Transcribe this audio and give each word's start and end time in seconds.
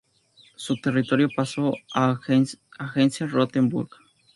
Su 0.55 0.77
territorio 0.77 1.29
pasó 1.29 1.75
a 1.93 2.19
Hesse-Rotenburg. 2.25 3.91